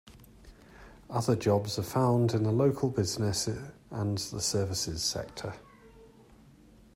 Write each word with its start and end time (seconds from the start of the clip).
Other 1.11 1.35
jobs 1.35 1.77
are 1.77 1.83
found 1.83 2.33
in 2.33 2.43
local 2.57 2.89
business 2.89 3.47
and 3.91 4.17
the 4.17 4.41
services 4.41 5.03
sector. 5.03 5.53